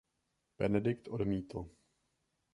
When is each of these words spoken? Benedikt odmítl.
Benedikt 0.57 1.07
odmítl. 1.07 1.65